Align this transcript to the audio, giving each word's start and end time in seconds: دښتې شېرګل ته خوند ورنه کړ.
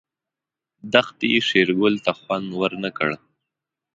دښتې 0.93 1.29
شېرګل 1.47 1.95
ته 2.05 2.11
خوند 2.19 2.49
ورنه 2.61 2.89
کړ. 2.97 3.09